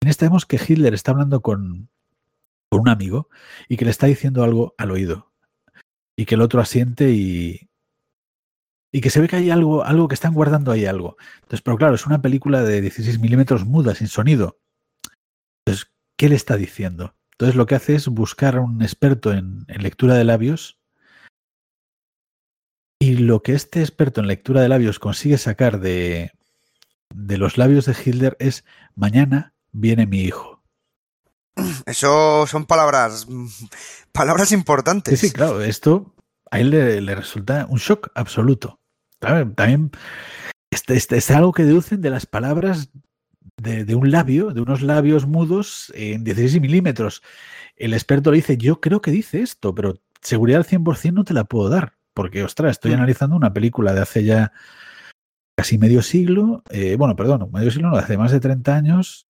[0.00, 1.88] En esta vemos que Hitler está hablando con,
[2.70, 3.28] con un amigo
[3.68, 5.32] y que le está diciendo algo al oído.
[6.16, 7.70] Y que el otro asiente y,
[8.92, 11.16] y que se ve que hay algo, algo que están guardando ahí algo.
[11.36, 14.60] Entonces, pero claro, es una película de 16 milímetros muda, sin sonido.
[15.64, 17.14] Entonces, ¿qué le está diciendo?
[17.32, 20.81] Entonces lo que hace es buscar a un experto en, en lectura de labios
[23.02, 26.30] y lo que este experto en lectura de labios consigue sacar de,
[27.12, 30.62] de los labios de Hitler es mañana viene mi hijo.
[31.84, 33.26] Eso son palabras,
[34.12, 35.18] palabras importantes.
[35.18, 36.14] Sí, sí, claro, esto
[36.52, 38.78] a él le, le resulta un shock absoluto.
[39.18, 39.90] También
[40.70, 42.90] este, este, es algo que deducen de las palabras
[43.56, 47.20] de, de, un labio, de unos labios mudos en 16 milímetros.
[47.74, 51.34] El experto le dice, yo creo que dice esto, pero seguridad al 100% no te
[51.34, 51.94] la puedo dar.
[52.14, 52.94] Porque, ostras, estoy mm.
[52.94, 54.52] analizando una película de hace ya
[55.56, 59.26] casi medio siglo, eh, bueno, perdón, medio siglo no, hace más de 30 años,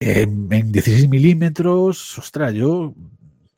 [0.00, 2.94] eh, en 16 milímetros, ostras, yo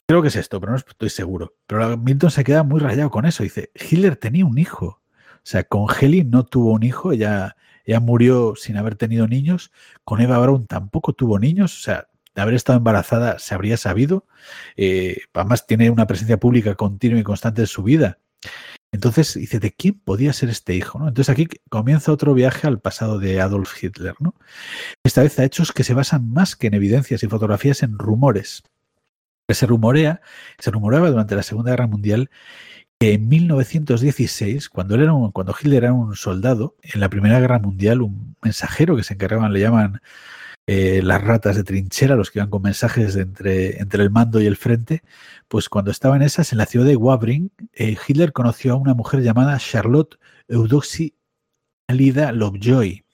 [0.07, 1.57] creo que es esto, pero no estoy seguro.
[1.67, 3.43] Pero Milton se queda muy rayado con eso.
[3.43, 4.87] Dice, Hitler tenía un hijo.
[4.87, 9.73] O sea, con Heli no tuvo un hijo, ella, ella murió sin haber tenido niños.
[10.05, 11.77] Con Eva Braun tampoco tuvo niños.
[11.79, 14.27] O sea, de haber estado embarazada se habría sabido.
[14.77, 18.19] Eh, además, tiene una presencia pública continua y constante en su vida.
[18.93, 20.99] Entonces dice, ¿de quién podía ser este hijo?
[20.99, 21.09] ¿no?
[21.09, 24.15] Entonces aquí comienza otro viaje al pasado de Adolf Hitler.
[24.21, 24.35] ¿no?
[25.05, 28.63] Esta vez a hechos que se basan más que en evidencias y fotografías en rumores.
[29.49, 30.23] Se rumorea,
[30.59, 32.31] se rumoreaba durante la Segunda Guerra Mundial
[32.99, 37.39] que en 1916, cuando, él era un, cuando Hitler era un soldado, en la Primera
[37.39, 40.01] Guerra Mundial, un mensajero que se encargaban, le llaman
[40.69, 44.57] eh, las ratas de trinchera, los que iban con mensajes entre, el mando y el
[44.57, 45.03] frente,
[45.49, 49.23] pues cuando estaban esas, en la ciudad de Wabring, eh, Hitler conoció a una mujer
[49.23, 51.15] llamada Charlotte Eudoxie
[51.89, 53.05] Alida Lovejoy.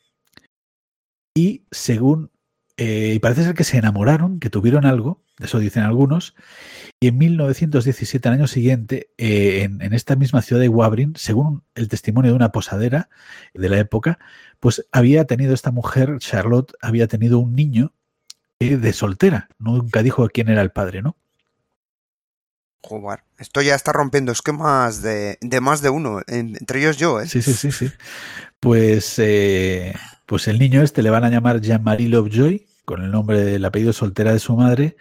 [1.35, 2.31] Y según,
[2.77, 6.35] eh, y parece ser que se enamoraron, que tuvieron algo, eso dicen algunos,
[7.01, 11.65] y en 1917, al año siguiente, eh, en, en, esta misma ciudad de Wabrin, según
[11.75, 13.09] el testimonio de una posadera
[13.55, 14.19] de la época,
[14.61, 17.93] pues había tenido esta mujer, Charlotte, había tenido un niño
[18.63, 19.49] eh, de soltera.
[19.59, 21.17] Nunca dijo quién era el padre, ¿no?
[22.85, 27.27] Joder, esto ya está rompiendo esquemas de, de más de uno, entre ellos yo, ¿eh?
[27.27, 27.91] Sí, sí, sí, sí.
[28.61, 29.95] Pues, eh,
[30.33, 33.93] pues el niño este le van a llamar Jean-Marie Lovejoy, con el nombre del apellido
[33.93, 34.97] soltera de su madre,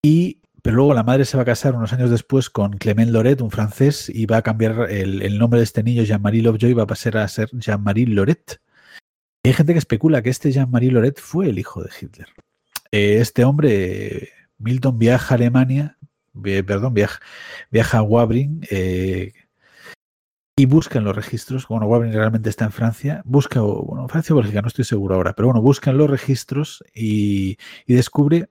[0.00, 3.40] y pero luego la madre se va a casar unos años después con Clement Loret,
[3.40, 6.86] un francés, y va a cambiar el, nombre de este niño, Jean-Marie Lovejoy, va a
[6.86, 8.60] pasar a ser Jean-Marie Loret.
[9.42, 12.28] Y hay gente que especula que este Jean-Marie Loret fue el hijo de Hitler.
[12.92, 15.98] Eh, este hombre, Milton, viaja a Alemania,
[16.44, 17.18] eh, perdón, viaja,
[17.72, 19.32] viaja a Wabring eh,
[20.58, 24.38] y busca en los registros, bueno, Wabring realmente está en Francia, busca, bueno, Francia o
[24.38, 28.50] Bélgica, no estoy seguro ahora, pero bueno, busca en los registros y, descubre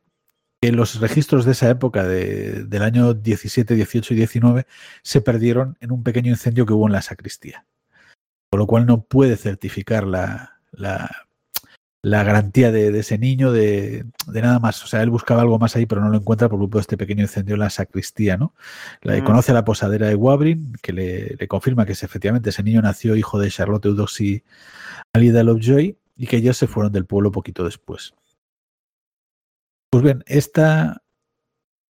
[0.61, 4.67] que los registros de esa época, de, del año 17, 18 y 19,
[5.03, 7.65] se perdieron en un pequeño incendio que hubo en la sacristía.
[8.49, 10.61] Por lo cual no puede certificar la,
[12.03, 14.83] la garantía de, de, ese niño de, de, nada más.
[14.83, 16.97] O sea, él buscaba algo más ahí, pero no lo encuentra por culpa de este
[16.97, 18.53] pequeño incendio en la sacristía, ¿no?
[19.01, 19.23] La, mm.
[19.23, 23.15] Conoce a la posadera de Wabrin, que le, le confirma que efectivamente ese niño nació
[23.15, 24.43] hijo de Charlotte Eudoxie
[25.13, 28.13] Alida Lovejoy y que ellos se fueron del pueblo poquito después.
[29.89, 31.03] Pues bien, esta,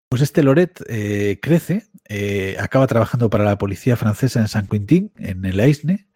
[0.09, 5.11] pues este Loret eh, crece, eh, acaba trabajando para la policía francesa en San Quintín,
[5.17, 6.07] en el Aisne.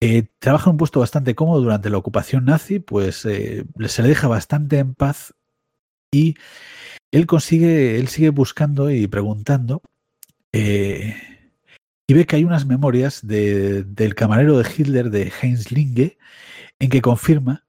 [0.00, 4.08] Eh, trabaja en un puesto bastante cómodo durante la ocupación nazi, pues eh, se le
[4.08, 5.34] deja bastante en paz
[6.12, 6.34] y
[7.10, 9.82] él consigue, él sigue buscando y preguntando
[12.06, 16.18] y ve que hay unas memorias de, del camarero de Hitler, de Heinz Linge,
[16.78, 17.64] en que confirma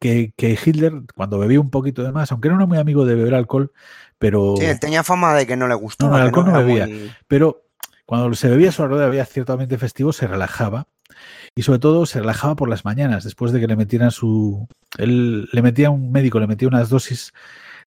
[0.00, 3.14] que, que, Hitler, cuando bebía un poquito de más, aunque no era muy amigo de
[3.14, 3.72] beber alcohol,
[4.18, 4.54] pero.
[4.56, 6.12] Sí, tenía fama de que no le gustaba.
[6.12, 6.86] No, el alcohol no, no bebía.
[6.86, 7.12] Muy...
[7.28, 7.66] Pero
[8.06, 10.88] cuando se bebía su alrededor había ciertamente festivo, se relajaba.
[11.54, 14.66] Y sobre todo se relajaba por las mañanas, después de que le metieran su.
[14.98, 17.32] Él le metía un médico, le metía unas dosis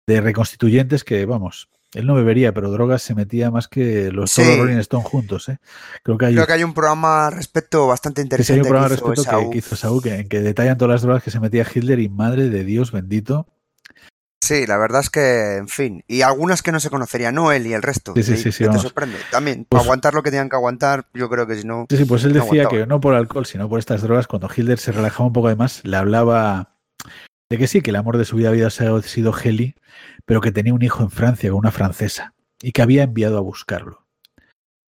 [0.05, 4.41] de reconstituyentes que, vamos, él no bebería, pero drogas se metía más que los Sí.
[4.41, 5.57] todos los Rolling Stone juntos, ¿eh?
[6.03, 8.61] Creo que hay, Creo que hay un programa al respecto bastante que sí hay interesante.
[8.61, 11.01] un programa que hizo respecto que, que hizo Saúl, que, en que detallan todas las
[11.01, 13.47] drogas que se metía Hitler y madre de Dios bendito.
[14.47, 16.03] Sí, la verdad es que, en fin.
[16.07, 18.13] Y algunas que no se conocerían, no él y el resto.
[18.15, 19.17] Sí, sí, sí, sí, te sorprende.
[19.29, 21.85] También, Pues- para aguantar lo que tenían que aguantar, yo creo que si no.
[21.89, 22.81] Sí, sí, pues él No decía aguantaba.
[22.83, 25.81] que no por alcohol, sino por estas drogas, cuando Hitler se relajaba un poco además,
[25.83, 26.75] le hablaba
[27.49, 29.75] de que sí, que el amor de su vida había sido Heli,
[30.25, 33.41] pero que tenía un hijo en Francia con una francesa y que había enviado a
[33.41, 34.05] buscarlo.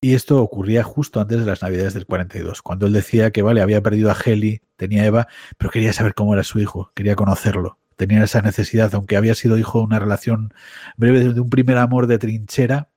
[0.05, 3.63] Y esto ocurría justo antes de las Navidades del 42, cuando él decía que, vale,
[3.63, 7.79] había perdido a Heli, tenía Eva, pero quería saber cómo era su hijo, quería conocerlo.
[8.07, 10.53] Tenía esa necesidad, aunque había sido hijo de una relación
[10.97, 12.91] breve, de un primer amor de trinchera,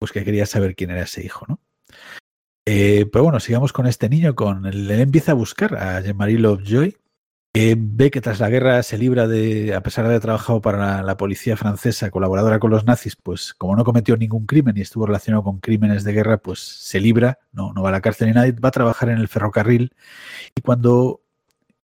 [0.00, 1.60] pues que quería saber quién era ese hijo, ¿no?
[2.66, 6.96] Eh, pero bueno, sigamos con este niño, con él, empieza a buscar a Jean-Marie Lovejoy,
[7.54, 10.78] que ve que tras la guerra se libra de, a pesar de haber trabajado para
[10.78, 14.80] la, la policía francesa, colaboradora con los nazis, pues como no cometió ningún crimen y
[14.80, 18.26] estuvo relacionado con crímenes de guerra, pues se libra, no, no va a la cárcel
[18.26, 19.94] ni nadie, va a trabajar en el ferrocarril
[20.56, 21.22] y cuando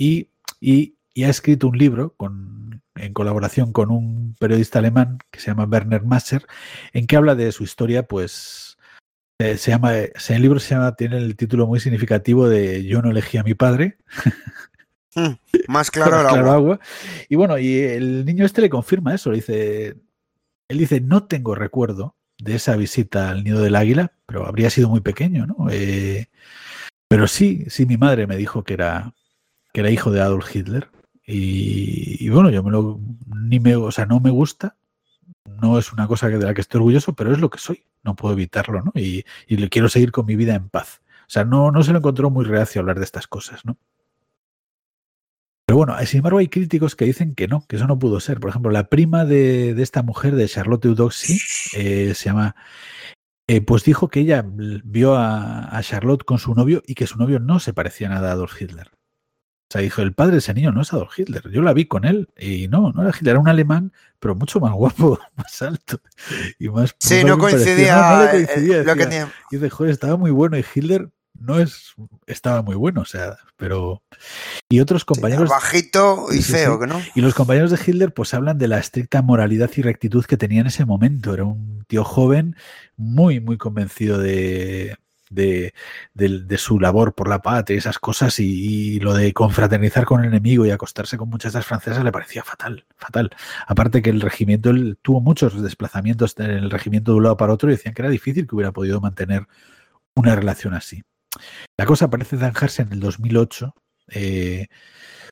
[0.02, 5.39] y, y, y ha escrito un libro con, en colaboración con un periodista alemán que
[5.39, 6.45] se llama Werner Masser,
[6.93, 8.78] en que habla de su historia, pues
[9.39, 13.12] eh, se llama, ese libro se llama, tiene el título muy significativo de Yo no
[13.12, 13.97] elegí a mi padre.
[15.15, 15.32] Mm,
[15.67, 16.54] más claro el Claro, agua.
[16.54, 16.80] agua.
[17.28, 19.95] Y bueno, y el niño este le confirma eso, le dice,
[20.67, 24.89] él dice, no tengo recuerdo de esa visita al nido del águila, pero habría sido
[24.89, 25.67] muy pequeño, ¿no?
[25.69, 26.28] Eh,
[27.08, 29.13] pero sí, sí, mi madre me dijo que era,
[29.74, 30.89] que era hijo de Adolf Hitler.
[31.34, 34.76] Y, bueno, yo me lo, ni me, o sea, no me gusta,
[35.46, 38.15] no es una cosa de la que estoy orgulloso, pero es lo que soy, no
[38.15, 38.91] puedo evitarlo, ¿no?
[38.96, 41.02] Y, y le quiero seguir con mi vida en paz.
[41.22, 43.78] O sea, no, no se lo encontró muy reacio hablar de estas cosas, ¿no?
[45.65, 48.41] Pero bueno, sin embargo hay críticos que dicen que no, que eso no pudo ser.
[48.41, 51.39] Por ejemplo, la prima de, de esta mujer, de Charlotte Eudoxie,
[51.78, 52.58] eh, se llama,
[53.48, 57.17] eh, pues dijo que ella vio a, a, Charlotte con su novio y que su
[57.17, 58.91] novio no se parecía nada a Adolf Hitler.
[59.71, 61.49] O sea, dijo, el padre de ese niño no es Adolf Hitler.
[61.49, 64.60] Yo la vi con él y no, no era Hitler, era un alemán, pero mucho
[64.60, 66.01] más guapo, más alto
[66.60, 66.93] y más...
[66.99, 69.31] Sí, no coincidía, no, no le eh, coincidía, lo que tenía.
[69.49, 71.07] Y dice, joder, estaba muy bueno y Hitler
[71.39, 71.93] no es,
[72.27, 74.03] estaba muy bueno, o sea, pero...
[74.67, 75.47] Y otros compañeros...
[75.47, 76.89] Sí, bajito y Sí, feo, sí.
[76.89, 77.01] no.
[77.15, 80.60] Y los compañeros de Hitler pues hablan de la estricta moralidad y rectitud que tenía
[80.60, 81.34] en ese momento.
[81.34, 82.57] Era un tío joven,
[82.97, 84.97] muy, muy convencido de,
[85.32, 85.74] de,
[86.58, 90.65] su labor por la patria y esas cosas y, lo de confraternizar con el enemigo
[90.65, 93.32] y acostarse con muchachas francesas le parecía fatal, fatal.
[93.67, 97.70] Aparte que el regimiento, tuvo muchos desplazamientos en el regimiento de un lado para otro
[97.70, 99.48] y decían que era difícil que hubiera podido mantener
[100.15, 101.04] una relación así.
[101.78, 103.74] La cosa parece zanjarse en el 2008,
[104.10, 104.67] eh,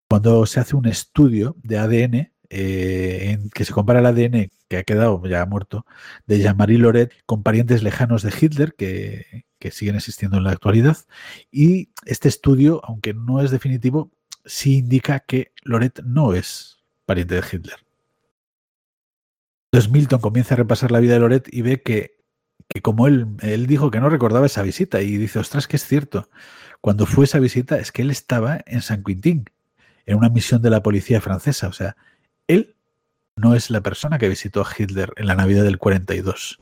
[0.09, 4.77] cuando se hace un estudio de ADN eh, en que se compara el ADN que
[4.77, 5.85] ha quedado ya muerto
[6.25, 10.97] de Jean-Marie Loret con parientes lejanos de Hitler que, que, siguen existiendo en la actualidad.
[11.51, 14.11] Y este estudio, aunque no es definitivo,
[14.45, 17.77] sí indica que Loret no es pariente de Hitler.
[19.71, 22.17] Entonces Milton comienza a repasar la vida de Loret y ve que,
[22.67, 25.85] que como él, él dijo que no recordaba esa visita y dice, ostras, que es
[25.85, 26.29] cierto.
[26.81, 29.45] Cuando fue esa visita es que él estaba en San Quintín,
[30.05, 31.67] en una misión de la policía francesa.
[31.67, 31.95] O sea,
[32.47, 32.75] él
[33.35, 36.59] no es la persona que visitó a Hitler en la Navidad del 42.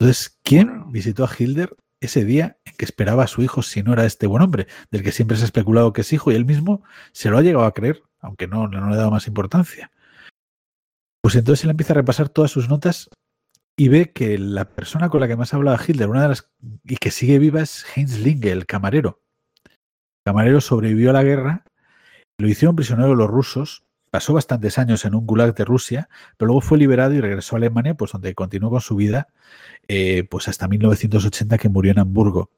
[0.00, 3.92] Entonces, ¿quién visitó a Hitler ese día en que esperaba a su hijo si no
[3.92, 6.44] era este buen hombre, del que siempre se ha especulado que es hijo y él
[6.44, 9.90] mismo se lo ha llegado a creer, aunque no, no le ha dado más importancia?
[11.20, 13.10] Pues entonces él empieza a repasar todas sus notas
[13.76, 16.50] y ve que la persona con la que más hablaba Hitler, una de las
[16.84, 19.22] y que sigue viva es Heinz Linge, el camarero.
[19.64, 19.72] El
[20.24, 21.64] camarero sobrevivió a la guerra,
[22.38, 26.60] lo hicieron prisionero los rusos, pasó bastantes años en un gulag de Rusia, pero luego
[26.60, 29.28] fue liberado y regresó a Alemania, pues donde continuó con su vida,
[29.88, 32.50] eh, pues hasta 1980 que murió en Hamburgo.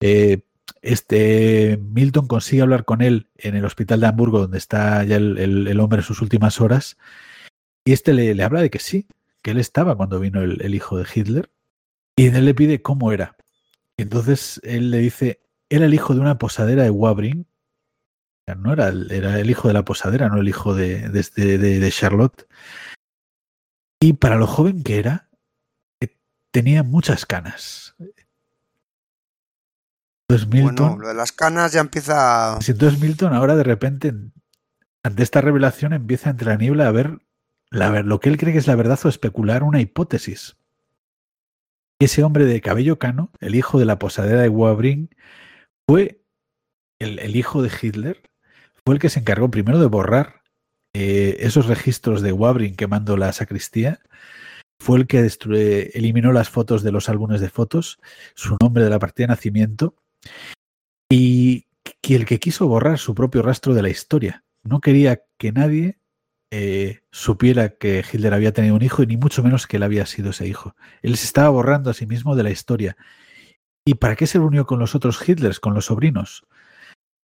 [0.00, 0.42] Eh,
[0.82, 5.80] este Milton consigue hablar con él en el hospital de Hamburgo, donde está ya el,
[5.80, 6.96] hombre en sus últimas horas,
[7.84, 9.06] y este le, habla de que sí,
[9.40, 11.50] que él estaba cuando vino el, hijo de Hitler,
[12.16, 13.36] y él le pide cómo era.
[13.96, 17.46] Entonces él le dice, era el hijo de una posadera de Wabring,
[18.58, 21.90] no era era el hijo de la posadera, no el hijo de, de, de, de
[21.90, 22.46] Charlotte.
[24.00, 25.30] Y para lo joven que era,
[26.54, 27.96] tenía muchas canas.
[30.28, 32.58] Milton, bueno, lo de las canas ya empieza.
[32.66, 34.14] Entonces Milton ahora de repente,
[35.02, 37.18] ante esta revelación, empieza entre la niebla a ver
[37.70, 40.56] la, lo que él cree que es la verdad o especular una hipótesis.
[41.98, 45.10] Ese hombre de cabello cano, el hijo de la posadera de Wabring,
[45.88, 46.22] fue
[47.00, 48.30] el, el, hijo de Hitler,
[48.84, 50.42] fue el que se encargó primero de borrar
[50.92, 54.00] eh, esos registros de Wabrin quemando la sacristía,
[54.84, 55.30] fue el que
[55.94, 57.98] eliminó las fotos de los álbumes de fotos,
[58.34, 59.94] su nombre de la partida de nacimiento,
[61.10, 61.66] y,
[62.02, 64.44] el que quiso borrar su propio rastro de la historia.
[64.62, 65.98] No quería que nadie
[66.50, 70.04] eh, supiera que Hitler había tenido un hijo y ni mucho menos que él había
[70.04, 70.76] sido ese hijo.
[71.00, 72.94] Él se estaba borrando a sí mismo de la historia.
[73.86, 76.46] ¿Y para qué se reunió con los otros Hitlers, con los sobrinos?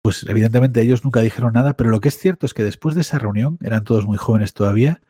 [0.03, 3.03] Pues evidentemente ellos nunca dijeron nada, pero lo que es cierto es que después de
[3.03, 5.03] esa reunión, eran todos muy jóvenes todavía,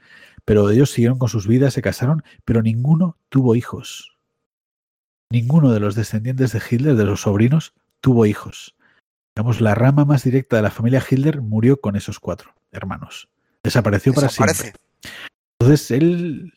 [0.51, 4.18] pero ellos siguieron con sus vidas, se casaron, pero ninguno tuvo hijos.
[5.30, 8.74] Ninguno de los descendientes de Hitler, de los sobrinos, tuvo hijos.
[9.36, 13.28] Digamos, la rama más directa de la familia Hitler murió con esos cuatro hermanos.
[13.62, 14.72] Desapareció para siempre.
[15.61, 16.53] Entonces, él,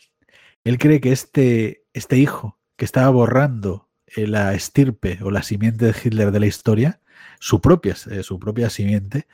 [0.64, 5.86] él cree que este, este hijo que estaba borrando eh, la estirpe o la simiente
[5.86, 7.00] de Hitler de la historia,
[7.40, 9.28] su propia, eh, su propia simiente,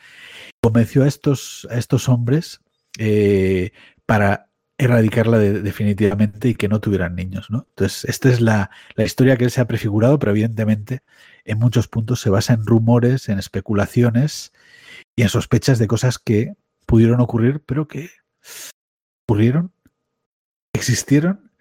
[0.61, 2.59] convenció a estos, a estos hombres
[2.97, 3.71] eh,
[4.05, 4.48] para
[4.79, 7.51] erradicarla definitivamente y que no tuvieran niños.
[7.51, 7.67] ¿no?
[7.69, 11.01] Entonces, esta es la, la, historia que él se ha prefigurado, pero evidentemente
[11.43, 14.53] en muchos puntos se basa en rumores, en especulaciones
[15.17, 16.53] y en sospechas de cosas que
[16.85, 18.09] pudieron ocurrir, pero que
[19.27, 19.73] ocurrieron,
[20.73, 21.51] existieron.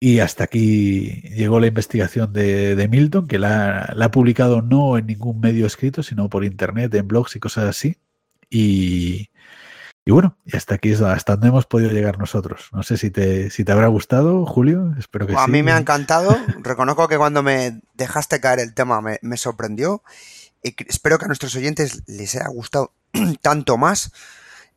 [0.00, 4.98] Y hasta aquí llegó la investigación de, de Milton, que la, la, ha publicado no
[4.98, 7.96] en ningún medio escrito, sino por internet, en blogs y cosas así.
[8.50, 9.30] Y,
[10.08, 12.70] y bueno, y hasta aquí es hasta donde hemos podido llegar nosotros.
[12.72, 14.94] No sé si te, si te habrá gustado, Julio.
[14.98, 15.42] Espero que a sí.
[15.44, 16.34] A mí me ha encantado.
[16.62, 20.02] Reconozco que cuando me dejaste caer el tema me, me sorprendió.
[20.62, 22.94] Y espero que a nuestros oyentes les haya gustado
[23.42, 24.10] tanto más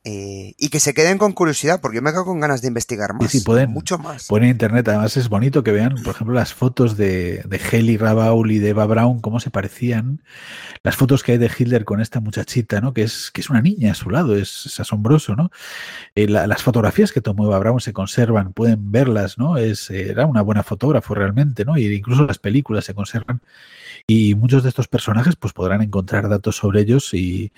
[0.03, 3.13] eh, y que se queden con curiosidad, porque yo me quedo con ganas de investigar
[3.13, 3.29] más.
[3.29, 4.27] Sí, pueden, mucho más.
[4.27, 7.97] Pueden en internet, además es bonito que vean, por ejemplo, las fotos de, de Heli
[7.97, 10.23] Rabaul y de Eva Braun, cómo se parecían.
[10.81, 12.93] Las fotos que hay de Hitler con esta muchachita, ¿no?
[12.93, 15.51] Que es, que es una niña a su lado, es, es asombroso, ¿no?
[16.15, 19.57] Eh, la, las fotografías que tomó Eva Braun se conservan, pueden verlas, ¿no?
[19.57, 21.77] Es, era una buena fotógrafo realmente, ¿no?
[21.77, 23.41] Y incluso las películas se conservan.
[24.07, 27.51] Y muchos de estos personajes pues podrán encontrar datos sobre ellos y,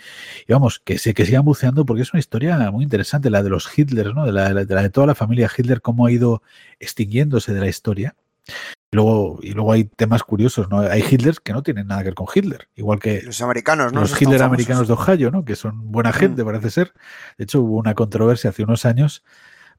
[0.47, 3.49] y vamos, que, se, que sigan buceando porque es una historia muy interesante, la de
[3.49, 4.25] los Hitlers, ¿no?
[4.25, 6.43] De la, de la de toda la familia Hitler, cómo ha ido
[6.79, 8.15] extinguiéndose de la historia.
[8.91, 10.81] Y luego, y luego hay temas curiosos, ¿no?
[10.81, 14.01] Hay Hitlers que no tienen nada que ver con Hitler, igual que los americanos, ¿no?
[14.01, 15.43] Los Hitler americanos de Ohio, ¿no?
[15.45, 16.45] Que son buena gente, mm.
[16.45, 16.93] parece ser.
[17.37, 19.23] De hecho, hubo una controversia hace unos años,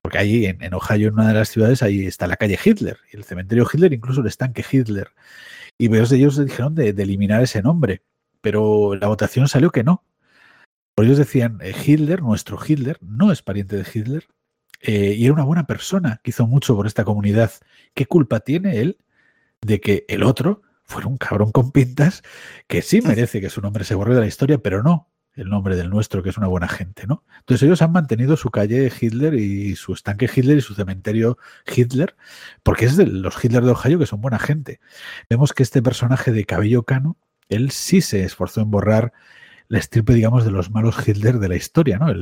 [0.03, 2.99] porque ahí en, en, Ohio, en una de las ciudades, ahí está la calle Hitler,
[3.13, 5.13] y el cementerio Hitler, incluso el estanque Hitler.
[5.79, 8.03] Y varios de ellos dijeron de, de eliminar ese nombre,
[8.41, 10.05] pero la votación salió que no,
[10.95, 14.29] por ellos decían, eh, Hitler, nuestro Hitler, no es pariente de Hitler,
[14.81, 17.51] eh, y era una buena persona que hizo mucho por esta comunidad.
[17.95, 18.99] ¿Qué culpa tiene él
[19.63, 22.23] de que el otro fuera un cabrón con pintas
[22.69, 25.77] que sí merece que su nombre se borre de la historia, pero no el nombre
[25.77, 27.25] del nuestro, que es una buena gente, ¿no?
[27.41, 32.17] Entonces ellos han mantenido su calle Hitler y su estanque Hitler y su cementerio Hitler,
[32.63, 34.81] porque es de los Hitler de Ohio que son buena gente.
[35.29, 37.17] Vemos que este personaje de cabello cano,
[37.49, 39.13] él sí se esforzó en borrar
[39.69, 42.13] la estirpe, digamos, de los malos Hitler de la historia, ¿no?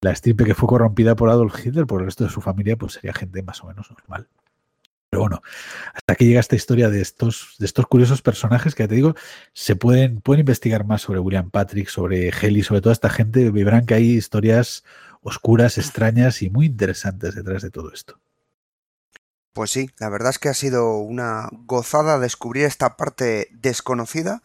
[0.00, 2.94] La estirpe que fue corrompida por Adolf Hitler, por el resto de su familia, pues
[2.94, 4.28] sería gente más o menos normal.
[5.10, 5.42] Pero bueno,
[5.92, 9.16] hasta aquí llega esta historia de estos, de estos curiosos personajes que ya te digo,
[9.52, 13.50] se pueden, pueden investigar más sobre William Patrick, sobre Heli, sobre toda esta gente.
[13.50, 14.84] Verán que hay historias
[15.20, 18.20] oscuras, extrañas y muy interesantes detrás de todo esto.
[19.52, 24.42] Pues sí, la verdad es que ha sido una gozada descubrir esta parte desconocida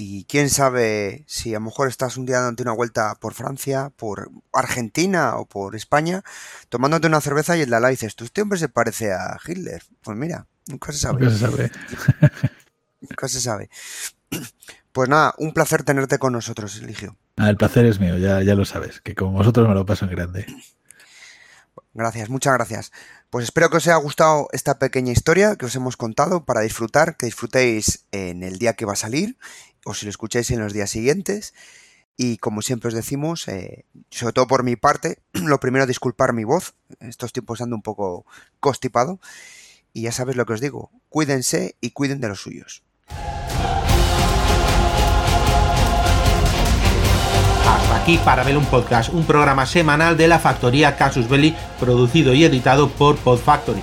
[0.00, 3.90] y quién sabe si a lo mejor estás un día dándote una vuelta por Francia,
[3.96, 6.22] por Argentina o por España,
[6.68, 9.82] tomándote una cerveza y en la la dices, tú este hombre se parece a Hitler.
[10.02, 11.22] Pues mira, nunca se sabe.
[11.22, 11.72] Nunca se sabe.
[13.00, 13.70] nunca se sabe.
[14.92, 17.16] Pues nada, un placer tenerte con nosotros, Eligio.
[17.36, 20.04] Ah, el placer es mío, ya, ya lo sabes, que con vosotros me lo paso
[20.04, 20.46] en grande.
[21.92, 22.92] Gracias, muchas gracias.
[23.30, 27.16] Pues espero que os haya gustado esta pequeña historia que os hemos contado para disfrutar,
[27.16, 29.36] que disfrutéis en el día que va a salir
[29.88, 31.54] o si lo escucháis en los días siguientes.
[32.16, 36.44] Y como siempre os decimos, eh, sobre todo por mi parte, lo primero disculpar mi
[36.44, 36.74] voz.
[37.00, 38.26] Estos tiempos ando un poco
[38.60, 39.20] constipado.
[39.92, 42.82] Y ya sabes lo que os digo, cuídense y cuiden de los suyos.
[47.66, 52.34] Hasta aquí para ver un podcast, un programa semanal de la factoría Casus Belli, producido
[52.34, 53.82] y editado por Pod Factory.